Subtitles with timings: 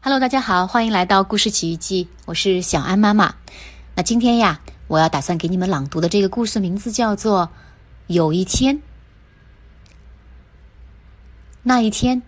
[0.00, 3.34] Hello，大家好，欢迎来到故事奇遇记，我是小安妈妈。
[3.96, 7.46] 那今天呀，我要打算给你们朗读的这个故事名字叫做
[8.06, 8.76] 《有一天》。
[11.64, 12.22] 那一天，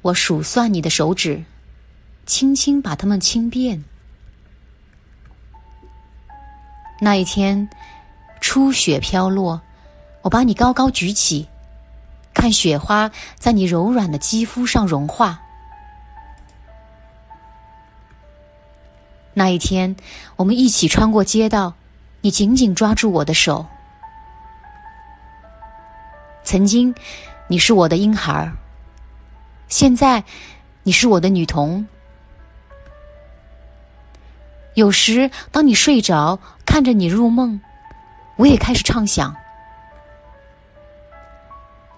[0.00, 1.42] 我数算你的手指，
[2.24, 3.84] 轻轻把它们轻遍。
[7.00, 7.68] 那一天，
[8.40, 9.60] 初雪飘落，
[10.22, 11.48] 我把你高高举起，
[12.32, 15.42] 看雪花在你柔软的肌肤上融化。
[19.38, 19.94] 那一天，
[20.36, 21.74] 我们一起穿过街道，
[22.22, 23.66] 你紧紧抓住我的手。
[26.42, 26.94] 曾经，
[27.46, 28.50] 你是我的婴孩儿
[29.68, 30.24] 现在，
[30.84, 31.86] 你是我的女童。
[34.72, 37.60] 有时，当你睡着，看着你入梦，
[38.36, 39.36] 我也开始畅想。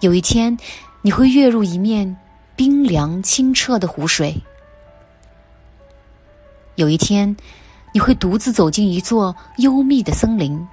[0.00, 0.59] 有一天，
[1.02, 2.16] 你会跃入一面
[2.56, 4.42] 冰凉清澈的湖水。
[6.79, 7.37] 有一天，
[7.93, 10.65] 你会独自走进一座幽密的森林。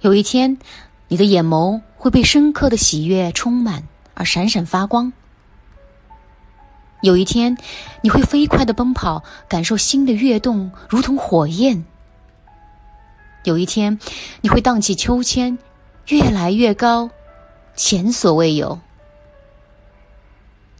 [0.00, 0.58] 有一天，
[1.06, 5.12] 你的眼眸会被深刻的喜悦充满而闪闪发光。
[7.02, 7.56] 有一天，
[8.02, 11.84] 你会飞快的奔跑，感受心的跃动如同火焰。
[13.44, 14.00] 有一天，
[14.40, 15.56] 你会荡起秋千，
[16.08, 17.08] 越来越高，
[17.76, 18.80] 前所未有。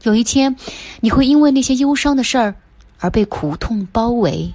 [0.02, 0.56] 有一天，
[0.98, 2.56] 你会因为那些忧伤的事儿。
[3.00, 4.54] 而被苦痛包围。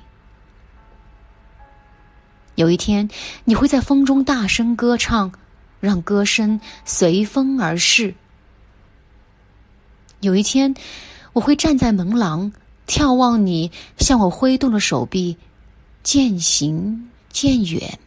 [2.56, 3.10] 有一天，
[3.44, 5.32] 你会在风中大声歌唱，
[5.82, 8.16] 让歌声随风而逝。
[10.22, 10.74] 有一天，
[11.34, 12.54] 我会站在门廊，
[12.88, 15.38] 眺望你向我挥动的手臂，
[16.02, 18.00] 渐行渐远。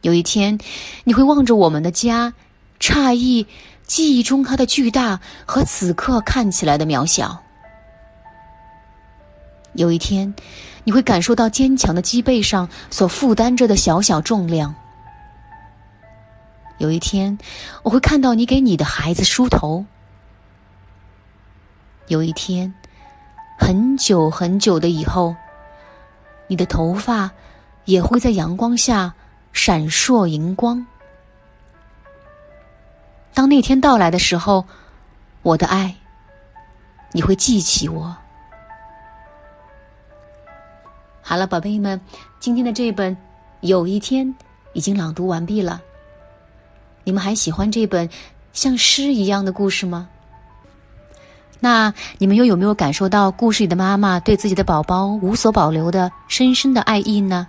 [0.00, 0.58] 有一天，
[1.04, 2.32] 你会望着我们的家，
[2.80, 3.46] 诧异
[3.86, 7.42] 记忆中它的巨大和此刻看起来的渺小。
[9.74, 10.34] 有一天，
[10.84, 14.74] 你会感受到坚强的脊背上所负担着的小小重量。
[16.78, 17.38] 有一天，
[17.82, 19.84] 我会看到你给你的孩子梳头。
[22.08, 22.72] 有一天，
[23.58, 25.36] 很久很久的以后，
[26.48, 27.30] 你的头发
[27.84, 29.14] 也会在阳光下
[29.52, 30.84] 闪烁荧光。
[33.32, 34.66] 当那天到来的时候，
[35.42, 35.94] 我的爱，
[37.12, 38.16] 你会记起我。
[41.30, 42.00] 好了，宝贝们，
[42.40, 43.14] 今天的这本
[43.60, 44.26] 《有一天》
[44.72, 45.80] 已经朗读完毕了。
[47.04, 48.10] 你们还喜欢这本
[48.52, 50.08] 像诗一样的故事吗？
[51.60, 57.46] 那你们又有没有感受到故事里的妈妈对自己的宝宝无所保留的深深的爱意呢？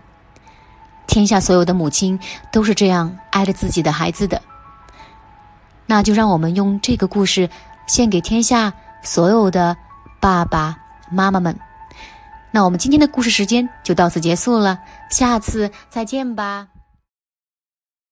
[1.08, 2.20] 天下所有的母亲
[2.52, 4.40] 都是这样爱着自己的孩子的。
[5.88, 7.50] 那就让我们用这个故事
[7.88, 8.72] 献给天下
[9.02, 9.76] 所有的
[10.20, 10.78] 爸爸
[11.10, 11.60] 妈妈们。
[12.52, 14.78] 那我们今天的故事时间就到此结束了，
[15.10, 16.68] 下次再见吧。